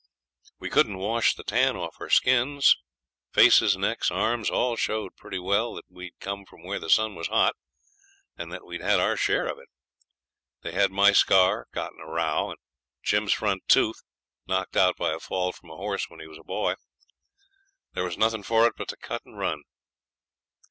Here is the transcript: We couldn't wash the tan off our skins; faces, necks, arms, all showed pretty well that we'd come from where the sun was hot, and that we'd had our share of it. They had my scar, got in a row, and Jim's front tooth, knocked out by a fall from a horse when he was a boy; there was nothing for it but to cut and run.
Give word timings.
We 0.57 0.71
couldn't 0.71 0.97
wash 0.97 1.35
the 1.35 1.43
tan 1.43 1.75
off 1.75 1.97
our 1.99 2.09
skins; 2.09 2.75
faces, 3.33 3.77
necks, 3.77 4.09
arms, 4.09 4.49
all 4.49 4.75
showed 4.75 5.15
pretty 5.15 5.37
well 5.37 5.75
that 5.75 5.83
we'd 5.91 6.19
come 6.19 6.43
from 6.43 6.63
where 6.63 6.79
the 6.79 6.89
sun 6.89 7.13
was 7.13 7.27
hot, 7.27 7.55
and 8.35 8.51
that 8.51 8.65
we'd 8.65 8.81
had 8.81 8.99
our 8.99 9.15
share 9.15 9.45
of 9.45 9.59
it. 9.59 9.67
They 10.63 10.71
had 10.71 10.89
my 10.91 11.11
scar, 11.11 11.67
got 11.71 11.91
in 11.93 11.99
a 11.99 12.09
row, 12.11 12.49
and 12.49 12.57
Jim's 13.03 13.33
front 13.33 13.67
tooth, 13.67 14.01
knocked 14.47 14.75
out 14.75 14.97
by 14.97 15.13
a 15.13 15.19
fall 15.19 15.51
from 15.51 15.69
a 15.69 15.77
horse 15.77 16.09
when 16.09 16.19
he 16.19 16.25
was 16.25 16.39
a 16.39 16.43
boy; 16.43 16.73
there 17.93 18.03
was 18.03 18.17
nothing 18.17 18.41
for 18.41 18.65
it 18.65 18.73
but 18.75 18.87
to 18.87 18.97
cut 18.97 19.21
and 19.23 19.37
run. 19.37 19.61